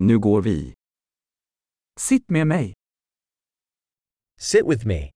Nu 0.00 0.18
går 0.20 0.42
vi. 0.42 0.74
Sitt 1.96 2.30
med 2.30 2.46
mig. 2.46 2.74
Sit 4.40 4.64
with 4.66 4.86
me. 4.86 5.10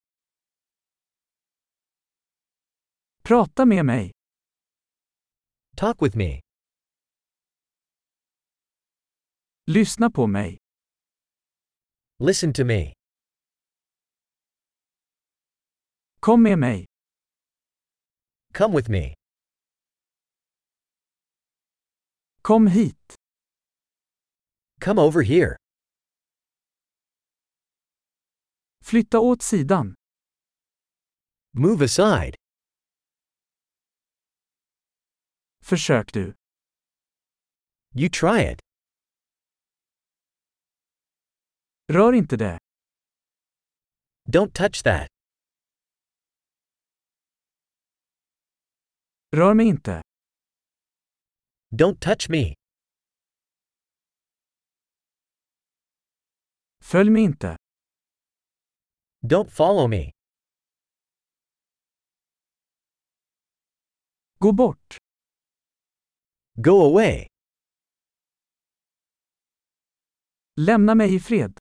Prata 3.24 3.64
med 3.64 3.84
mig. 3.84 4.10
Talk 5.76 6.02
with 6.02 6.16
me. 6.16 6.40
Lyssna 9.66 10.10
på 10.10 10.26
mig. 10.26 10.58
Listen 12.18 12.52
to 12.54 12.64
me. 12.64 12.92
Kom 16.20 16.42
med 16.42 16.58
mig. 16.58 16.86
Come 18.54 18.76
with 18.76 18.90
me. 18.90 19.14
Kom 22.42 22.66
hit. 22.66 23.21
Come 24.82 24.98
over 24.98 25.22
here. 25.22 25.56
Flytta 28.84 29.18
åt 29.20 29.42
sidan. 29.42 29.94
Move 31.52 31.84
aside. 31.84 32.34
Försök 35.64 36.12
du. 36.12 36.34
You 37.94 38.08
try 38.08 38.52
it. 38.52 38.60
Rör 41.92 42.12
inte 42.12 42.36
det. 42.36 42.58
Don't 44.28 44.52
touch 44.52 44.82
that. 44.84 45.08
Rör 49.36 49.54
mig 49.54 49.66
inte. 49.66 50.02
Don't 51.70 51.98
touch 52.00 52.30
me. 52.30 52.61
Följ 56.92 57.10
mig 57.10 57.22
inte. 57.22 57.56
Don't 59.20 59.48
follow 59.50 59.88
me. 59.88 60.10
Gå 64.38 64.52
bort. 64.52 64.96
Go 66.54 66.70
away. 66.70 67.26
Lämna 70.56 70.94
mig 70.94 71.14
i 71.14 71.20
fred. 71.20 71.58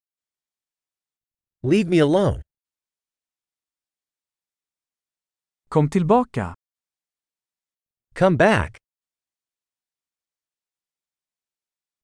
Leave 1.63 1.89
me 1.89 2.01
alone. 2.01 2.41
Kom 5.69 5.89
tillbaka. 5.89 6.55
Come 8.19 8.37
back. 8.37 8.77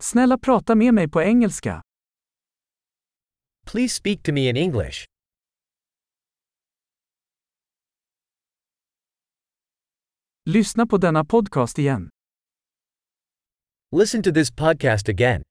Snälla 0.03 0.37
prata 0.37 0.75
med 0.75 0.93
mig 0.93 1.09
på 1.11 1.21
engelska. 1.21 1.81
Please 3.71 3.93
speak 3.93 4.23
to 4.23 4.31
me 4.31 4.49
in 4.49 4.57
English. 4.57 5.05
Lyssna 10.45 10.87
på 10.87 10.97
denna 10.97 11.25
podcast 11.25 11.77
igen. 11.79 12.09
Listen 13.91 14.23
to 14.23 14.31
this 14.31 14.51
podcast 14.51 15.09
again. 15.09 15.46